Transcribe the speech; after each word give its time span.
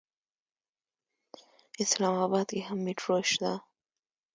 اسلام 1.83 2.15
اباد 2.25 2.47
کې 2.53 2.61
هم 2.67 2.77
میټرو 2.85 3.17
شته. 3.31 3.51